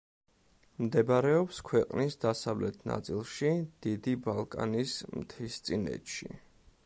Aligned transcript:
მდებარეობს 0.83 1.59
ქვეყნის 1.67 2.17
დასავლეთ 2.23 2.79
ნაწილში 2.93 3.53
დიდი 3.87 4.15
ბალკანის 4.29 4.95
მთისწინეთში. 5.21 6.33